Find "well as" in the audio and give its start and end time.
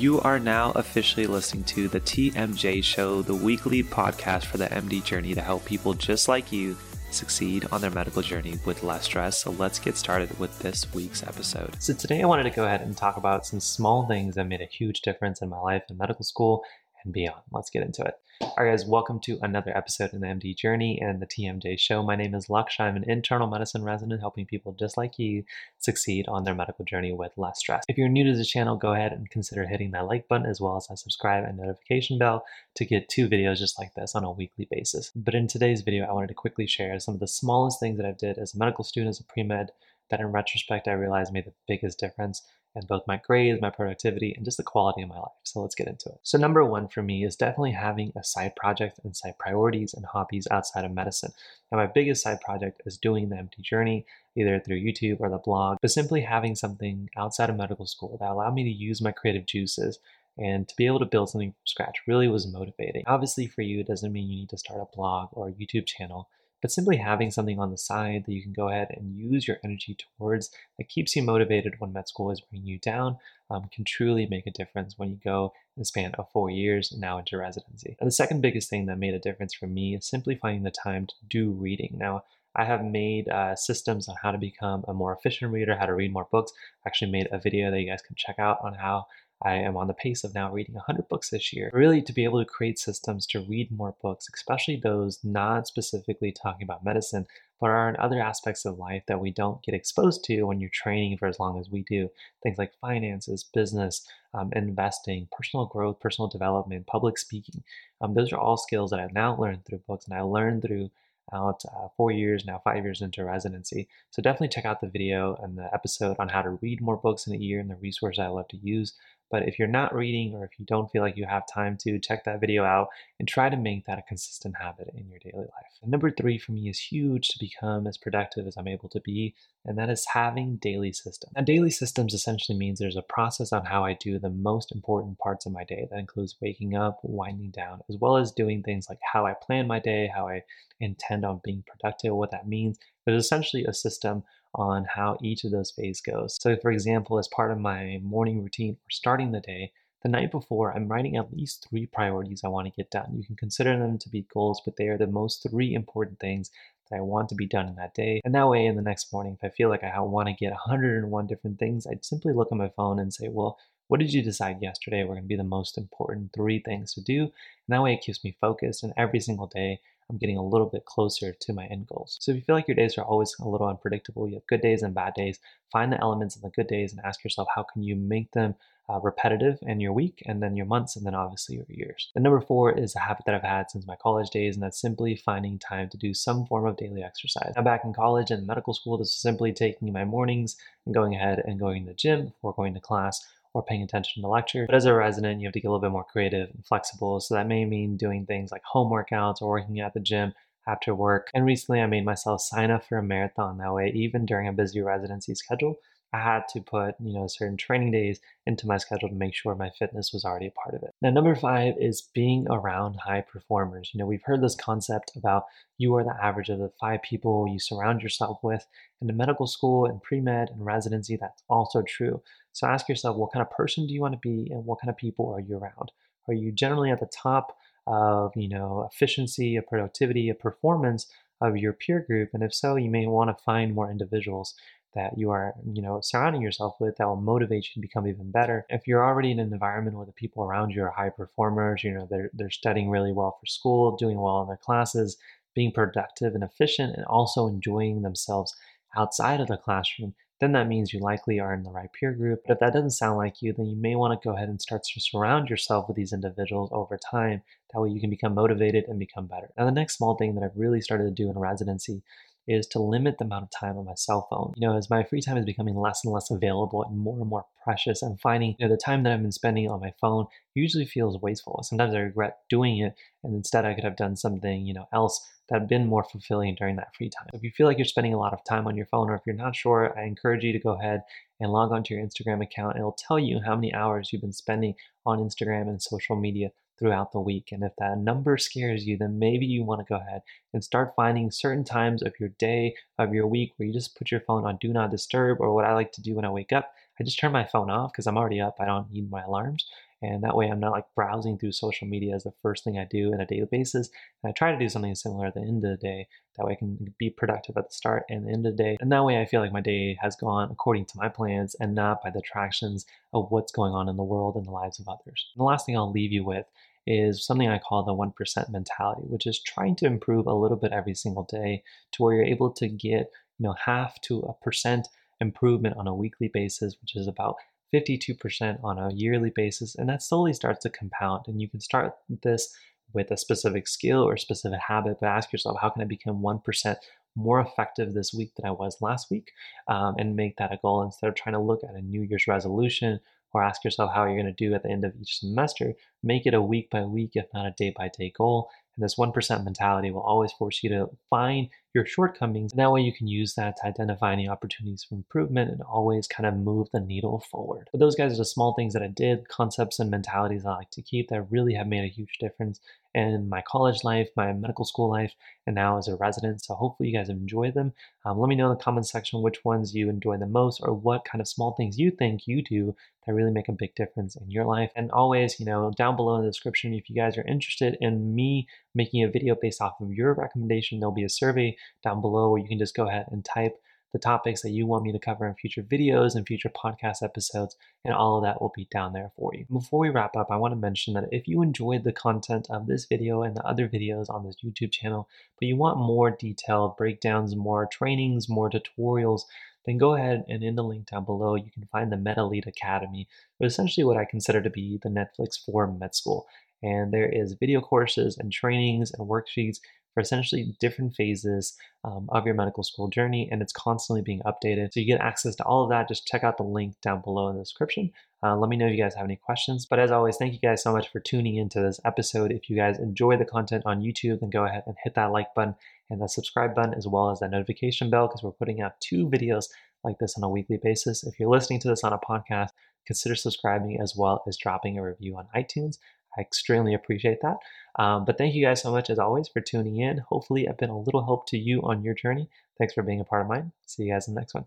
30.60-30.86, 137.96-138.32, 426.86-427.20, 433.96-434.36